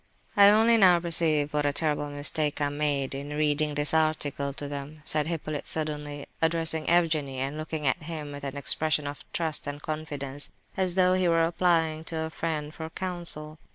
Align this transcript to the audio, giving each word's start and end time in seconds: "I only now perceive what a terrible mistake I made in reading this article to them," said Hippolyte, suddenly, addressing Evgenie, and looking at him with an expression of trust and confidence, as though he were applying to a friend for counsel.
"I 0.35 0.49
only 0.49 0.77
now 0.77 0.99
perceive 0.99 1.53
what 1.53 1.63
a 1.63 1.71
terrible 1.71 2.09
mistake 2.09 2.59
I 2.59 2.69
made 2.69 3.13
in 3.13 3.35
reading 3.35 3.75
this 3.75 3.93
article 3.93 4.51
to 4.51 4.67
them," 4.67 5.03
said 5.05 5.27
Hippolyte, 5.27 5.67
suddenly, 5.67 6.25
addressing 6.41 6.89
Evgenie, 6.89 7.37
and 7.37 7.55
looking 7.55 7.85
at 7.85 8.01
him 8.01 8.31
with 8.31 8.43
an 8.43 8.57
expression 8.57 9.05
of 9.05 9.23
trust 9.31 9.67
and 9.67 9.79
confidence, 9.79 10.51
as 10.75 10.95
though 10.95 11.13
he 11.13 11.27
were 11.27 11.43
applying 11.43 12.03
to 12.05 12.19
a 12.21 12.29
friend 12.31 12.73
for 12.73 12.89
counsel. 12.89 13.59